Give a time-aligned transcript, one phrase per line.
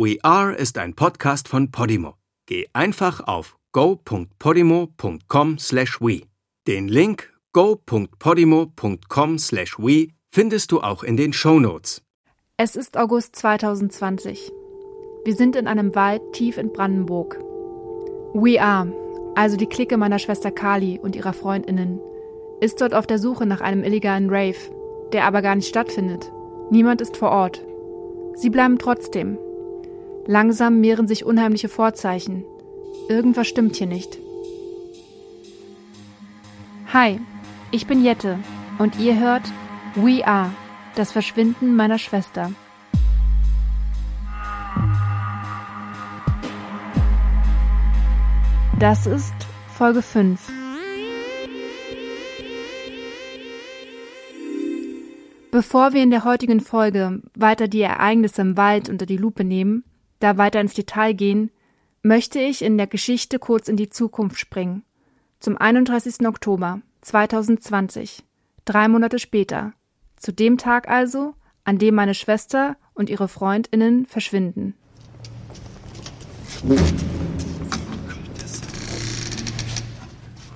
[0.00, 2.14] We Are ist ein Podcast von Podimo.
[2.46, 6.22] Geh einfach auf go.podimo.com/we.
[6.68, 12.00] Den Link go.podimo.com/we findest du auch in den Show Notes.
[12.56, 14.52] Es ist August 2020.
[15.24, 17.36] Wir sind in einem Wald tief in Brandenburg.
[18.34, 18.92] We Are,
[19.34, 21.98] also die Clique meiner Schwester Kali und ihrer Freundinnen,
[22.60, 24.54] ist dort auf der Suche nach einem illegalen Rave,
[25.12, 26.30] der aber gar nicht stattfindet.
[26.70, 27.66] Niemand ist vor Ort.
[28.36, 29.38] Sie bleiben trotzdem.
[30.30, 32.44] Langsam mehren sich unheimliche Vorzeichen.
[33.08, 34.18] Irgendwas stimmt hier nicht.
[36.92, 37.18] Hi,
[37.70, 38.38] ich bin Jette
[38.76, 39.50] und ihr hört
[39.94, 40.50] We Are,
[40.96, 42.52] das Verschwinden meiner Schwester.
[48.78, 49.34] Das ist
[49.78, 50.38] Folge 5.
[55.50, 59.84] Bevor wir in der heutigen Folge weiter die Ereignisse im Wald unter die Lupe nehmen,
[60.18, 61.50] da weiter ins Detail gehen,
[62.02, 64.84] möchte ich in der Geschichte kurz in die Zukunft springen.
[65.40, 66.26] Zum 31.
[66.26, 68.24] Oktober 2020,
[68.64, 69.72] drei Monate später.
[70.16, 74.74] Zu dem Tag also, an dem meine Schwester und ihre Freundinnen verschwinden.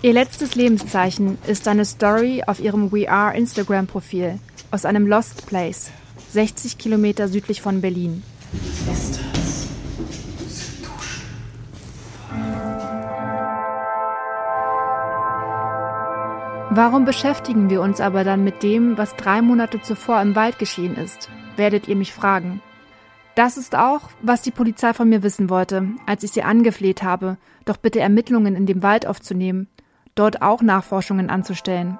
[0.03, 4.41] Ihr letztes Lebenszeichen ist eine Story auf ihrem We Are Instagram-Profil
[4.73, 5.91] aus einem Lost Place,
[6.33, 8.25] 60 Kilometer südlich von Berlin.
[8.87, 9.32] Was
[16.75, 20.97] Warum beschäftigen wir uns aber dann mit dem, was drei Monate zuvor im Wald geschehen
[20.97, 22.63] ist, werdet ihr mich fragen.
[23.35, 27.37] Das ist auch, was die Polizei von mir wissen wollte, als ich sie angefleht habe,
[27.67, 29.69] doch bitte Ermittlungen in dem Wald aufzunehmen
[30.15, 31.99] dort auch Nachforschungen anzustellen.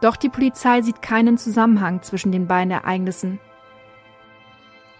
[0.00, 3.38] Doch die Polizei sieht keinen Zusammenhang zwischen den beiden Ereignissen.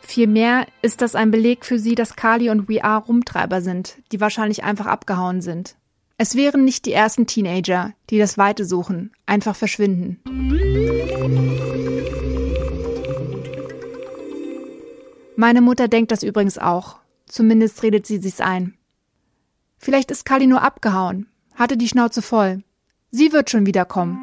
[0.02, 4.20] Vielmehr ist das ein Beleg für sie, dass Kali und We Are Rumtreiber sind, die
[4.20, 5.76] wahrscheinlich einfach abgehauen sind.
[6.22, 10.20] Es wären nicht die ersten Teenager, die das Weite suchen, einfach verschwinden.
[15.34, 16.98] Meine Mutter denkt das übrigens auch.
[17.24, 18.74] Zumindest redet sie sich's ein.
[19.78, 22.64] Vielleicht ist Kali nur abgehauen, hatte die Schnauze voll.
[23.10, 24.18] Sie wird schon wiederkommen.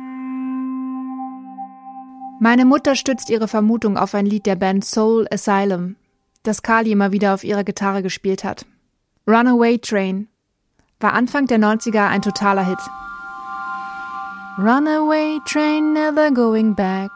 [2.39, 5.95] Meine Mutter stützt ihre Vermutung auf ein Lied der Band Soul Asylum,
[6.43, 8.67] das Kali immer wieder auf ihrer Gitarre gespielt hat.
[9.27, 10.27] Runaway Train
[10.99, 12.79] war Anfang der 90er ein totaler Hit.
[14.57, 17.11] Runaway train never going back.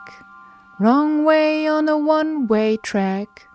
[0.79, 3.47] Wrong way on a one-way track.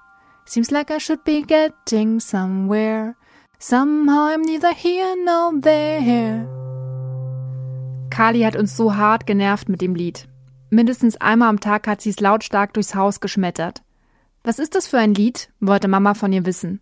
[0.44, 3.14] Seems like I should be getting somewhere.
[3.58, 6.46] Somehow I'm neither here nor there.
[8.10, 10.28] Kali hat uns so hart genervt mit dem Lied.
[10.70, 13.82] Mindestens einmal am Tag hat sie es lautstark durchs Haus geschmettert.
[14.42, 15.50] Was ist das für ein Lied?
[15.60, 16.80] wollte Mama von ihr wissen.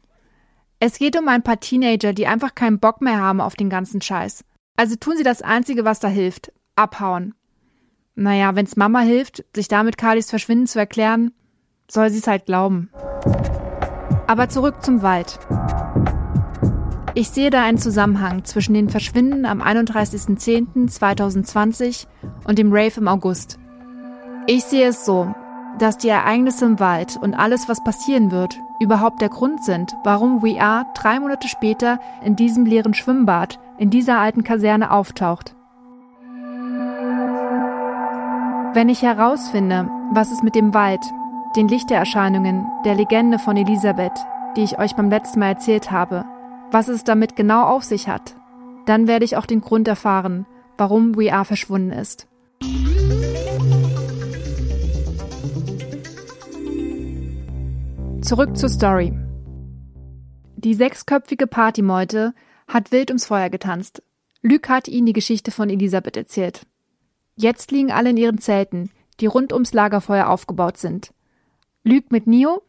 [0.87, 4.03] Es geht um ein paar Teenager, die einfach keinen Bock mehr haben auf den ganzen
[4.03, 4.45] Scheiß.
[4.77, 6.53] Also tun sie das Einzige, was da hilft.
[6.77, 7.33] Abhauen.
[8.17, 11.33] Naja, wenn's Mama hilft, sich damit Kalis Verschwinden zu erklären,
[11.91, 12.91] soll sie's halt glauben.
[14.27, 15.39] Aber zurück zum Wald.
[17.15, 22.09] Ich sehe da einen Zusammenhang zwischen dem Verschwinden am 31.10.2020
[22.47, 23.59] und dem Rave im August.
[24.47, 25.35] Ich sehe es so,
[25.79, 30.43] dass die Ereignisse im Wald und alles, was passieren wird, überhaupt der Grund sind, warum
[30.43, 35.55] We Are drei Monate später in diesem leeren Schwimmbad in dieser alten Kaserne auftaucht.
[38.73, 41.01] Wenn ich herausfinde, was es mit dem Wald,
[41.57, 44.13] den Lichtererscheinungen, der Legende von Elisabeth,
[44.57, 46.25] die ich euch beim letzten Mal erzählt habe,
[46.71, 48.35] was es damit genau auf sich hat.
[48.87, 50.47] Dann werde ich auch den Grund erfahren,
[50.77, 52.27] warum We Are verschwunden ist.
[58.25, 59.13] Zurück zur Story.
[60.57, 62.33] Die sechsköpfige Partymeute
[62.67, 64.03] hat wild ums Feuer getanzt.
[64.41, 66.67] Luc hat ihnen die Geschichte von Elisabeth erzählt.
[67.37, 68.91] Jetzt liegen alle in ihren Zelten,
[69.21, 71.13] die rund ums Lagerfeuer aufgebaut sind.
[71.83, 72.63] Luc mit Nio,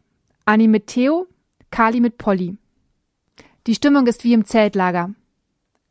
[0.44, 1.26] Annie mit Theo,
[1.70, 2.58] Kali mit Polly.
[3.66, 5.14] Die Stimmung ist wie im Zeltlager.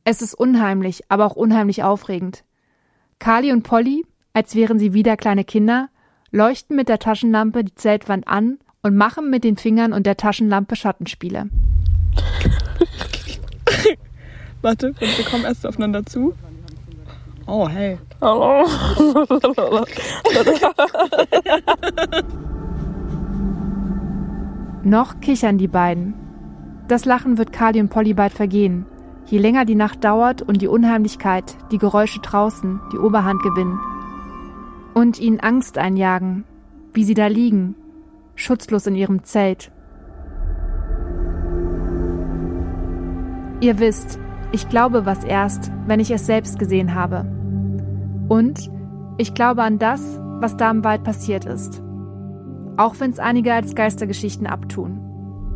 [0.03, 2.43] Es ist unheimlich, aber auch unheimlich aufregend.
[3.17, 5.89] Kali und Polly, als wären sie wieder kleine Kinder,
[6.29, 10.75] leuchten mit der Taschenlampe die Zeltwand an und machen mit den Fingern und der Taschenlampe
[10.75, 11.49] Schattenspiele.
[14.61, 16.35] Warte, wir kommen erst aufeinander zu.
[17.47, 17.97] Oh, hey.
[18.21, 18.67] Hallo.
[24.83, 26.13] Noch kichern die beiden.
[26.87, 28.85] Das Lachen wird Kali und Polly bald vergehen.
[29.25, 33.79] Je länger die Nacht dauert und die Unheimlichkeit, die Geräusche draußen, die Oberhand gewinnen.
[34.93, 36.43] Und ihnen Angst einjagen,
[36.93, 37.73] wie sie da liegen,
[38.35, 39.71] schutzlos in ihrem Zelt.
[43.61, 44.19] Ihr wisst,
[44.51, 47.25] ich glaube was erst, wenn ich es selbst gesehen habe.
[48.27, 48.69] Und
[49.17, 51.81] ich glaube an das, was da im Wald passiert ist.
[52.77, 54.99] Auch wenn es einige als Geistergeschichten abtun.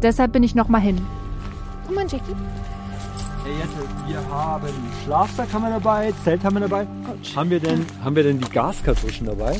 [0.02, 1.02] Deshalb bin ich nochmal hin.
[1.86, 2.36] Komm mal, Jackie.
[3.44, 4.68] Hey Jette, wir haben
[5.04, 6.88] Schlafsack haben wir dabei, Zelt haben wir dabei.
[7.36, 9.58] Haben wir denn, haben wir denn die Gaskartuschen dabei?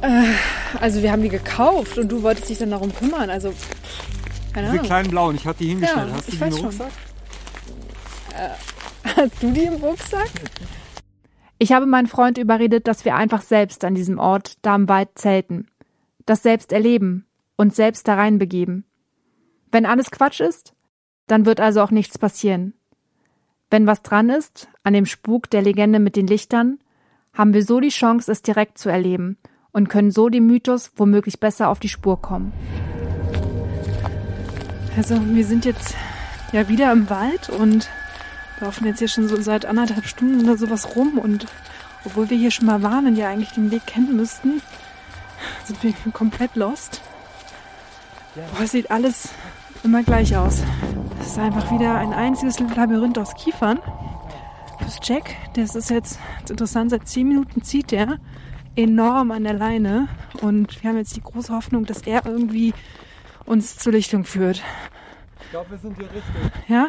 [0.00, 0.34] Äh,
[0.80, 3.30] also wir haben die gekauft und du wolltest dich dann darum kümmern.
[3.30, 3.52] Also
[4.52, 6.08] keine Diese kleinen blauen, ich hatte die hingestellt.
[6.08, 6.92] Ja, Hast du die im Rucksack?
[8.34, 8.48] Äh,
[9.16, 10.30] hast du die im Rucksack?
[11.58, 15.10] Ich habe meinen Freund überredet, dass wir einfach selbst an diesem Ort da im Wald
[15.14, 15.68] zelten.
[16.26, 17.26] Das selbst erleben
[17.56, 18.84] und selbst da reinbegeben.
[19.70, 20.74] Wenn alles Quatsch ist,
[21.26, 22.74] dann wird also auch nichts passieren.
[23.70, 26.78] Wenn was dran ist, an dem Spuk der Legende mit den Lichtern,
[27.32, 29.38] haben wir so die Chance, es direkt zu erleben
[29.72, 32.52] und können so dem Mythos womöglich besser auf die Spur kommen.
[34.96, 35.94] Also, wir sind jetzt
[36.52, 37.88] ja wieder im Wald und
[38.60, 41.46] laufen jetzt hier schon so seit anderthalb Stunden oder sowas rum und
[42.04, 44.60] obwohl wir hier schon mal waren und ja eigentlich den Weg kennen müssten,
[45.64, 47.00] sind wir komplett lost.
[48.34, 49.30] Boah, sieht alles
[49.82, 50.62] immer gleich aus.
[51.18, 53.78] Das ist einfach wieder ein einziges Labyrinth aus Kiefern.
[54.80, 58.18] Das Jack, das ist jetzt das ist interessant, seit 10 Minuten zieht der
[58.76, 60.08] enorm an der Leine
[60.40, 62.72] und wir haben jetzt die große Hoffnung, dass er irgendwie
[63.44, 64.62] uns zur Lichtung führt.
[65.42, 66.68] Ich glaube, wir sind hier richtig.
[66.68, 66.88] Ja?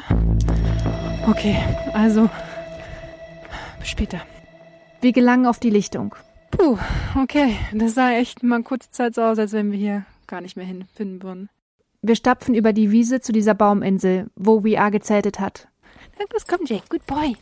[1.27, 1.57] Okay,
[1.94, 2.30] also
[3.80, 4.21] bis später.
[5.01, 6.15] Wir gelangen auf die Lichtung.
[6.51, 6.77] Puh,
[7.21, 10.56] okay, das sah echt mal kurze Zeit so aus, als wenn wir hier gar nicht
[10.56, 11.50] mehr hinfinden würden.
[12.01, 15.68] Wir stapfen über die Wiese zu dieser Bauminsel, wo We Are gezeltet hat.
[16.31, 17.36] Los, komm, Jake, good boy.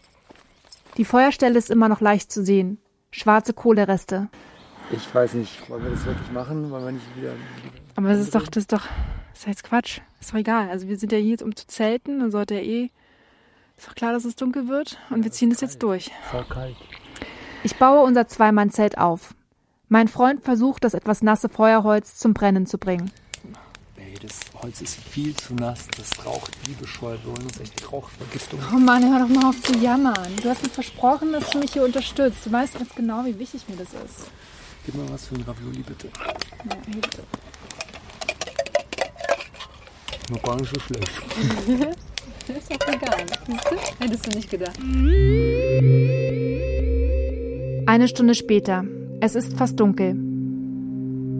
[0.97, 2.79] Die Feuerstelle ist immer noch leicht zu sehen.
[3.11, 4.29] Schwarze Kohlereste.
[4.91, 6.69] Ich weiß nicht, wollen wir das wirklich machen?
[6.71, 7.33] Wollen wir nicht wieder.
[7.95, 8.85] Aber das ist doch, das ist doch,
[9.31, 9.99] das ist jetzt Quatsch.
[10.19, 10.69] Ist doch egal.
[10.69, 12.89] Also wir sind ja hier, um zu zelten, dann sollte ja eh.
[13.77, 16.11] Ist doch klar, dass es dunkel wird und wir ziehen das jetzt durch.
[16.29, 16.75] Voll kalt.
[17.63, 19.33] Ich baue unser Zweimannzelt auf.
[19.87, 23.11] Mein Freund versucht, das etwas nasse Feuerholz zum Brennen zu bringen.
[24.21, 25.87] Das Holz ist viel zu nass.
[25.97, 27.25] Das raucht wie bescheuert.
[27.25, 28.59] Wir holen uns echt Rauchvergiftung.
[28.71, 30.35] Oh Mann, hör doch mal auf zu jammern.
[30.43, 32.45] Du hast mir versprochen, dass du mich hier unterstützt.
[32.45, 34.29] Du weißt ganz genau, wie wichtig mir das ist.
[34.85, 36.09] Gib mal was für ein Ravioli, bitte.
[36.19, 37.23] Ja, hier bitte.
[40.29, 41.11] Noch gar nicht so schlecht.
[42.47, 43.25] ist auch egal.
[43.47, 44.03] Siehst du?
[44.05, 44.77] Hättest du nicht gedacht.
[47.87, 48.85] Eine Stunde später.
[49.19, 50.13] Es ist fast dunkel.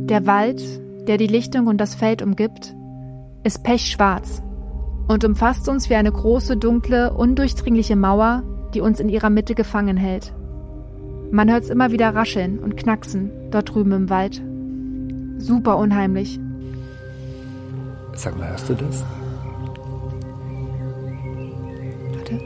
[0.07, 0.61] Der Wald,
[1.07, 2.75] der die Lichtung und das Feld umgibt,
[3.43, 4.41] ist pechschwarz
[5.07, 8.43] und umfasst uns wie eine große, dunkle, undurchdringliche Mauer,
[8.73, 10.33] die uns in ihrer Mitte gefangen hält.
[11.31, 14.41] Man hört es immer wieder rascheln und knacksen dort drüben im Wald.
[15.37, 16.39] Super unheimlich.
[18.13, 19.03] Sag mal, hörst du das?
[22.13, 22.39] Warte.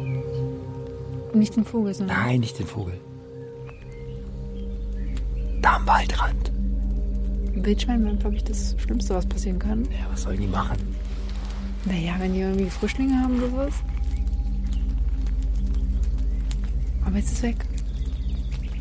[1.33, 2.17] Nicht den Vogel, sondern.
[2.17, 2.93] Nein, nicht den Vogel.
[5.61, 6.34] Da am Waldrand.
[7.65, 9.85] Ein Wildschwein wäre, glaube ich, das Schlimmste, was passieren kann.
[9.85, 10.77] Ja, was sollen die machen?
[11.85, 13.73] Naja, wenn die irgendwie Frischlinge haben sowas.
[17.03, 17.55] Aber jetzt ist es weg.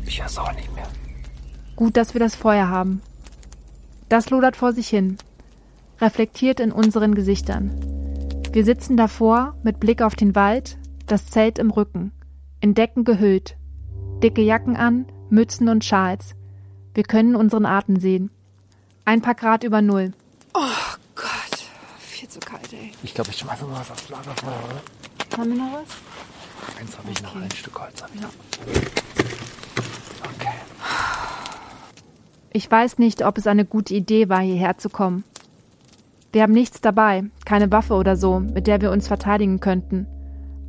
[0.05, 0.87] Ich es auch nicht mehr.
[1.75, 3.01] Gut, dass wir das Feuer haben.
[4.07, 5.17] Das lodert vor sich hin,
[5.99, 7.71] reflektiert in unseren Gesichtern.
[8.51, 10.77] Wir sitzen davor mit Blick auf den Wald,
[11.07, 12.11] das Zelt im Rücken,
[12.59, 13.57] in Decken gehüllt,
[14.21, 16.35] dicke Jacken an, Mützen und Schals.
[16.93, 18.29] Wir können unseren Atem sehen.
[19.07, 20.13] Ein paar Grad über Null.
[20.55, 20.59] Oh
[21.13, 21.63] Gott,
[21.99, 22.91] viel zu kalt, ey.
[23.03, 25.37] Ich glaube, ich schmeiße mal was aufs Lagerfeuer, oder?
[25.37, 26.79] Haben wir noch was?
[26.79, 28.29] Eins habe ich noch, ein Stück Holz habe ich noch.
[30.35, 30.55] Okay.
[32.51, 35.23] Ich weiß nicht, ob es eine gute Idee war, hierher zu kommen.
[36.31, 40.07] Wir haben nichts dabei, keine Waffe oder so, mit der wir uns verteidigen könnten.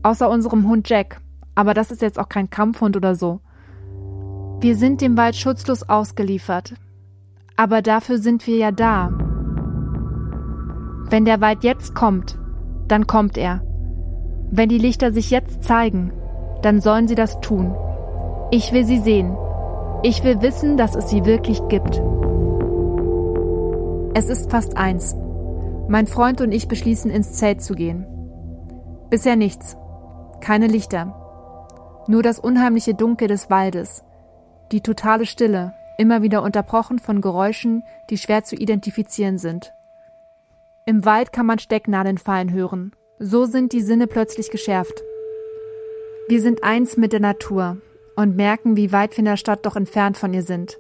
[0.03, 1.21] Außer unserem Hund Jack.
[1.55, 3.41] Aber das ist jetzt auch kein Kampfhund oder so.
[4.61, 6.75] Wir sind dem Wald schutzlos ausgeliefert.
[7.57, 9.11] Aber dafür sind wir ja da.
[11.09, 12.39] Wenn der Wald jetzt kommt,
[12.89, 13.63] dann kommt er.
[14.51, 16.13] Wenn die Lichter sich jetzt zeigen,
[16.63, 17.75] dann sollen sie das tun.
[18.51, 19.37] Ich will sie sehen.
[20.03, 22.03] Ich will wissen, dass es sie wirklich gibt.
[24.15, 25.17] Es ist fast eins.
[25.89, 28.07] Mein Freund und ich beschließen, ins Zelt zu gehen.
[29.11, 29.77] Bisher nichts.
[30.41, 31.15] Keine Lichter.
[32.09, 34.05] Nur das unheimliche Dunkel des Waldes.
[34.73, 39.73] Die totale Stille, immer wieder unterbrochen von Geräuschen, die schwer zu identifizieren sind.
[40.87, 42.95] Im Wald kann man Stecknadeln fallen hören.
[43.19, 45.03] So sind die Sinne plötzlich geschärft.
[46.29, 47.79] Wir sind eins mit der Natur,
[48.17, 50.79] und merken, wie weit wir in der Stadt doch entfernt von ihr sind.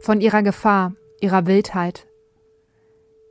[0.00, 2.06] Von ihrer Gefahr, ihrer Wildheit.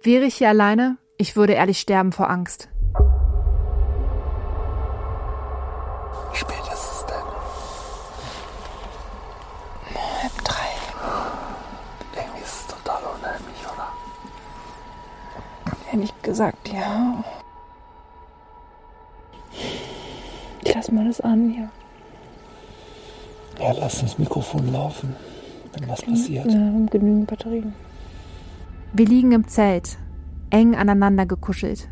[0.03, 2.69] Wäre ich hier alleine, ich würde ehrlich sterben vor Angst.
[15.99, 17.25] Ehrlich gesagt, ja.
[20.63, 21.69] Ich lass mal das an hier.
[23.59, 25.13] Ja, lass das Mikrofon laufen,
[25.73, 26.45] wenn was passiert.
[26.45, 27.73] Ja, wir haben genügend Batterien.
[28.93, 29.97] Wir liegen im Zelt,
[30.51, 31.89] eng aneinander gekuschelt.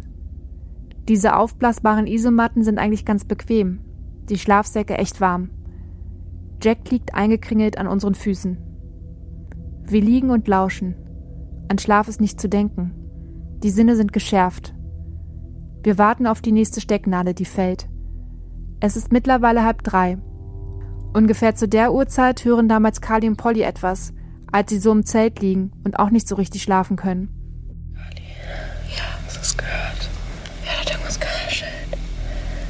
[1.09, 3.81] Diese aufblasbaren Isomatten sind eigentlich ganz bequem,
[4.29, 5.49] die Schlafsäcke echt warm.
[6.63, 8.57] Jack liegt eingekringelt an unseren Füßen.
[9.85, 10.95] Wir liegen und lauschen.
[11.67, 13.06] An Schlaf ist nicht zu denken.
[13.63, 14.75] Die Sinne sind geschärft.
[15.83, 17.87] Wir warten auf die nächste Stecknadel, die fällt.
[18.79, 20.17] Es ist mittlerweile halb drei.
[21.13, 24.13] Ungefähr zu der Uhrzeit hören damals Carly und Polly etwas,
[24.51, 27.29] als sie so im Zelt liegen und auch nicht so richtig schlafen können.
[28.95, 30.09] Ja, hast du es gehört?
[30.63, 31.71] Ja, hat irgendwas geraschelt.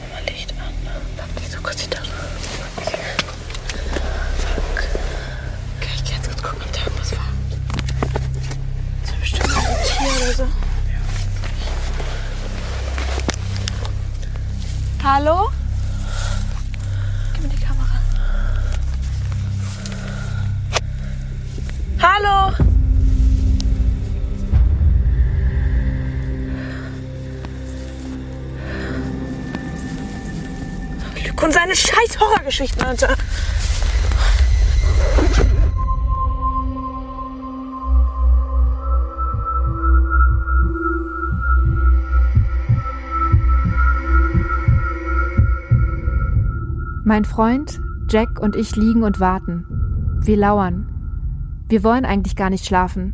[0.01, 0.73] Mach mal Licht an.
[1.17, 2.01] Pack dich so kurz hinter.
[2.03, 2.26] Fuck.
[32.47, 33.15] Horrorgeschichten, Alter.
[47.03, 49.65] Mein Freund, Jack und ich liegen und warten.
[50.21, 50.89] Wir lauern.
[51.67, 53.13] Wir wollen eigentlich gar nicht schlafen.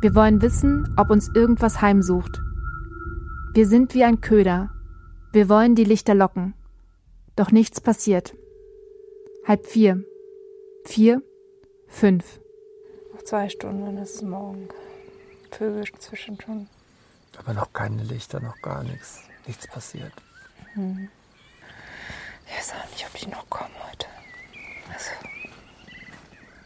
[0.00, 2.40] Wir wollen wissen, ob uns irgendwas heimsucht.
[3.54, 4.70] Wir sind wie ein Köder.
[5.32, 6.54] Wir wollen die Lichter locken.
[7.36, 8.34] Doch nichts passiert.
[9.46, 10.04] Halb vier.
[10.84, 11.22] Vier.
[11.88, 12.40] Fünf.
[13.12, 14.68] Noch zwei Stunden, dann ist es morgen.
[15.50, 16.68] Vögel zwischen schon.
[17.36, 19.22] Aber noch keine Lichter, noch gar nichts.
[19.46, 20.12] Nichts passiert.
[20.74, 24.06] Ich weiß auch nicht, ob die noch kommen heute.
[24.92, 25.10] Also,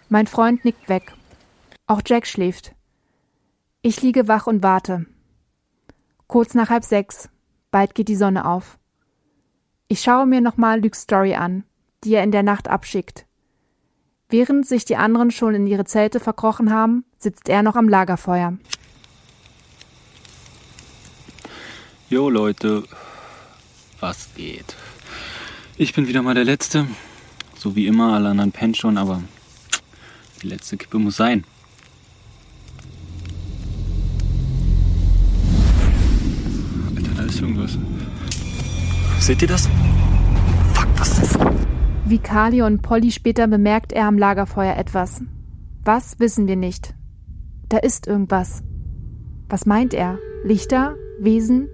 [0.08, 1.14] Mein Freund nickt weg.
[1.86, 2.72] Auch Jack schläft.
[3.82, 5.06] Ich liege wach und warte.
[6.26, 7.28] Kurz nach halb sechs.
[7.70, 8.78] Bald geht die Sonne auf.
[9.88, 11.64] Ich schaue mir nochmal Lukes Story an,
[12.06, 13.26] die er in der Nacht abschickt.
[14.28, 18.56] Während sich die anderen schon in ihre Zelte verkrochen haben, sitzt er noch am Lagerfeuer.
[22.08, 22.84] Jo Leute,
[23.98, 24.76] was geht?
[25.76, 26.86] Ich bin wieder mal der Letzte.
[27.56, 29.22] So wie immer, alle anderen pennen schon, aber
[30.42, 31.44] die letzte Kippe muss sein.
[36.94, 37.76] Alter, da ist irgendwas.
[39.18, 39.68] Seht ihr das?
[42.08, 45.22] Wie Kali und Polly später bemerkt er am Lagerfeuer etwas.
[45.82, 46.94] Was wissen wir nicht.
[47.68, 48.62] Da ist irgendwas.
[49.48, 50.20] Was meint er?
[50.44, 50.94] Lichter?
[51.18, 51.68] Wesen?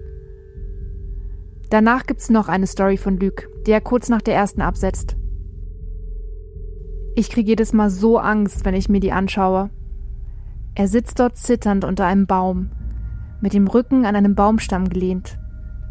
[1.69, 5.17] Danach gibt's noch eine Story von Luke, die er kurz nach der ersten absetzt.
[7.15, 9.69] Ich kriege jedes Mal so Angst, wenn ich mir die anschaue.
[10.73, 12.71] Er sitzt dort zitternd unter einem Baum,
[13.39, 15.37] mit dem Rücken an einem Baumstamm gelehnt,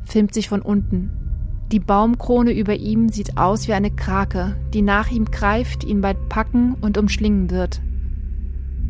[0.05, 1.22] filmt sich von unten.
[1.73, 6.29] Die Baumkrone über ihm sieht aus wie eine Krake, die nach ihm greift, ihn bald
[6.29, 7.81] packen und umschlingen wird.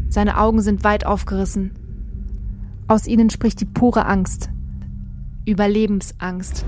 [0.08, 1.70] Seine Augen sind weit aufgerissen.
[2.88, 4.50] Aus ihnen spricht die pure Angst.
[5.46, 6.64] Überlebensangst.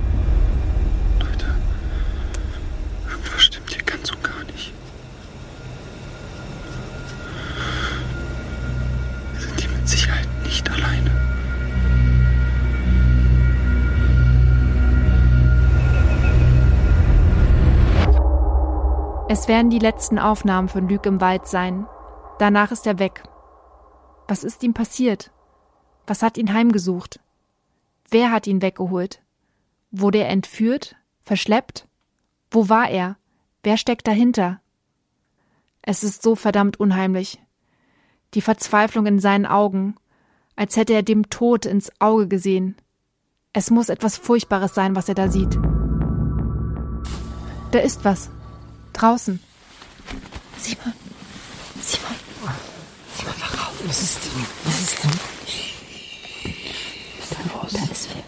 [19.35, 21.89] Es werden die letzten Aufnahmen von Luke im Wald sein.
[22.39, 23.25] Danach ist er weg.
[24.29, 25.33] Was ist ihm passiert?
[26.07, 27.19] Was hat ihn heimgesucht?
[28.11, 29.23] Wer hat ihn weggeholt?
[29.91, 30.95] Wurde er entführt?
[31.21, 31.89] Verschleppt?
[32.53, 33.17] Wo war er?
[33.65, 34.61] Wer steckt dahinter?
[35.83, 37.43] Es ist so verdammt unheimlich.
[38.35, 39.97] Die Verzweiflung in seinen Augen,
[40.55, 42.77] als hätte er dem Tod ins Auge gesehen.
[43.53, 45.59] Es muss etwas Furchtbares sein, was er da sieht.
[47.73, 48.31] Da ist was.
[48.95, 49.41] Draußen.
[50.59, 50.93] Simon.
[51.83, 52.15] Simon.
[53.17, 53.75] Simon, wach auf.
[53.87, 54.47] Was ist denn?
[54.65, 55.11] Was ist denn?
[57.19, 57.73] Was ist denn los?
[57.73, 58.23] Da ist wer.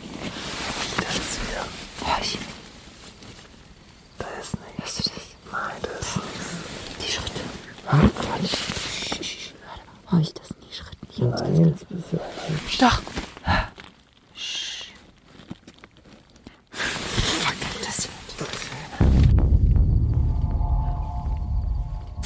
[1.03, 1.63] Da ist wer.
[2.07, 2.39] Horch.
[4.19, 4.79] Da ist nichts.
[4.83, 5.25] Hörst du das?
[5.53, 7.07] Nein, da ist nichts.
[7.07, 7.43] Die Schritte.
[7.91, 8.11] Hm?
[10.13, 11.07] Horch, das sind die Schritte.
[11.11, 12.17] Ich hab's Nein, jetzt bist du
[12.85, 13.03] Doch.
[16.73, 17.55] Fuck,
[17.85, 18.09] das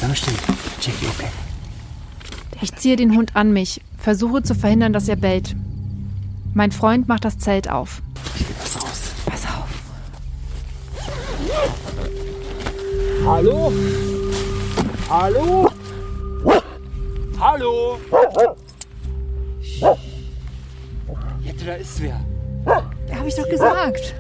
[0.03, 0.41] Na, stimmt.
[0.81, 1.29] Jackie, okay.
[2.63, 5.55] Ich ziehe den Hund an mich, versuche zu verhindern, dass er bellt.
[6.55, 8.03] Mein Freund macht das Zelt auf.
[8.35, 9.13] Ich was raus.
[9.27, 9.69] Pass auf.
[13.27, 13.73] Hallo?
[15.11, 15.71] Hallo?
[17.39, 17.99] Hallo?
[21.43, 22.19] Jette, da ist wer.
[22.67, 24.15] Hab ich doch gesagt.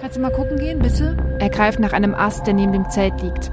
[0.00, 1.16] Kannst du mal gucken gehen, bitte?
[1.38, 3.52] Er greift nach einem Ast, der neben dem Zelt liegt.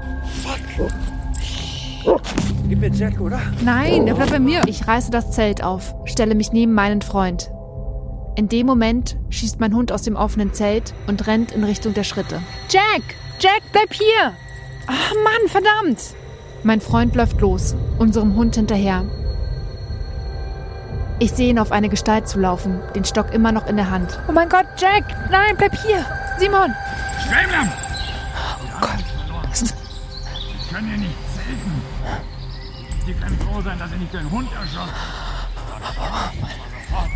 [2.70, 3.40] Gib mir Jack, oder?
[3.64, 4.62] Nein, der bleibt bei mir.
[4.68, 7.50] Ich reiße das Zelt auf, stelle mich neben meinen Freund.
[8.36, 12.04] In dem Moment schießt mein Hund aus dem offenen Zelt und rennt in Richtung der
[12.04, 12.40] Schritte.
[12.68, 13.02] Jack!
[13.40, 14.34] Jack, bleib hier!
[14.86, 16.14] Ach Mann, verdammt!
[16.62, 19.02] Mein Freund läuft los, unserem Hund hinterher.
[21.18, 24.16] Ich sehe ihn auf eine Gestalt zulaufen, den Stock immer noch in der Hand.
[24.28, 25.02] Oh mein Gott, Jack!
[25.28, 26.06] Nein, bleib hier!
[26.38, 26.72] Simon!
[27.26, 27.68] Schwemmler!
[28.62, 29.56] Oh Gott.
[29.56, 29.66] Sie
[30.72, 31.29] können hier nicht.
[33.06, 34.94] Sie können froh sein, dass Sie nicht den Hund erschossen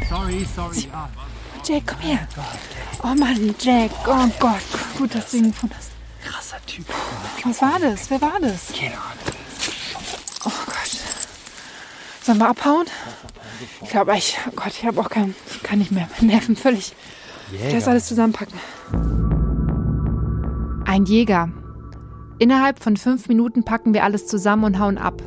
[0.08, 0.88] Sorry, sorry.
[0.92, 1.08] Ah.
[1.64, 2.28] Jack, komm her!
[3.02, 3.90] Oh Mann, Jack!
[4.06, 4.62] Oh Gott,
[4.98, 5.90] gut, dass du ihn gefunden hast.
[6.22, 6.86] Krasser Typ.
[7.44, 8.10] Was war das?
[8.10, 8.72] Wer war das?
[8.72, 9.34] Keine Ahnung.
[10.44, 10.90] Oh Gott.
[12.22, 12.86] Sollen wir abhauen?
[13.82, 16.08] Ich glaube, ich, oh Gott, ich habe auch keinen, kann nicht mehr.
[16.18, 16.94] Meine Nerven völlig.
[17.52, 18.58] Ich lass alles zusammenpacken.
[20.86, 21.50] Ein Jäger.
[22.38, 25.22] Innerhalb von fünf Minuten packen wir alles zusammen und hauen ab.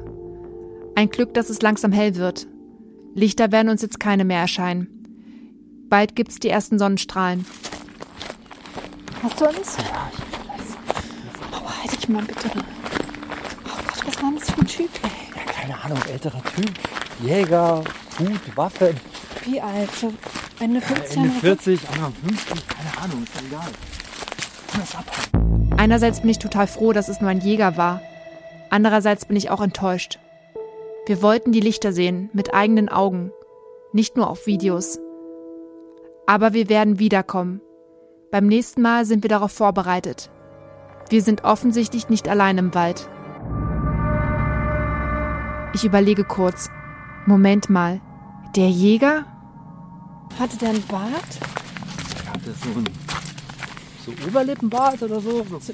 [0.98, 2.48] Ein Glück, dass es langsam hell wird.
[3.14, 4.88] Lichter werden uns jetzt keine mehr erscheinen.
[5.90, 7.46] Bald gibt's die ersten Sonnenstrahlen.
[9.22, 9.78] Hast du alles?
[9.78, 10.10] Ja,
[11.52, 12.50] Oh, halt dich mal bitte.
[12.56, 15.12] Oh Gott, was war das für ein Typ, ey?
[15.36, 16.72] Ja, keine Ahnung, älterer Typ.
[17.24, 17.84] Jäger,
[18.18, 18.96] Hut, Waffe.
[19.46, 19.92] Wie alt?
[19.92, 20.12] So
[20.60, 21.16] Ende 50?
[21.16, 21.40] Ende oder so?
[21.42, 23.72] 40, Anfang 50, keine Ahnung, ist doch egal.
[24.80, 25.74] Lass abhauen.
[25.78, 28.02] Einerseits bin ich total froh, dass es nur ein Jäger war.
[28.72, 30.18] Andererseits bin ich auch enttäuscht.
[31.08, 33.32] Wir wollten die Lichter sehen, mit eigenen Augen,
[33.94, 35.00] nicht nur auf Videos.
[36.26, 37.62] Aber wir werden wiederkommen.
[38.30, 40.30] Beim nächsten Mal sind wir darauf vorbereitet.
[41.10, 43.08] Wir sind offensichtlich nicht allein im Wald.
[45.74, 46.70] Ich überlege kurz.
[47.26, 48.02] Moment mal.
[48.58, 49.24] Der Jäger?
[50.38, 51.40] Hatte der einen Bart?
[52.34, 52.84] Hat das so ein
[54.06, 55.46] so Oberlippenbart oder so?
[55.46, 55.74] so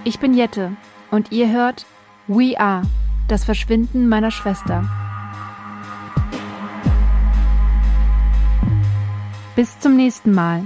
[0.04, 0.76] ich bin Jette
[1.10, 1.86] und ihr hört
[2.28, 2.82] We Are,
[3.30, 4.84] das Verschwinden meiner Schwester.
[9.56, 10.66] Bis zum nächsten Mal.